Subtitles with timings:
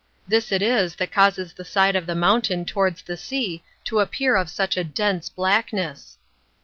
[0.27, 4.35] This it is that causes the side of the mountain towards the sea to appear
[4.35, 6.17] of such a dense blackness.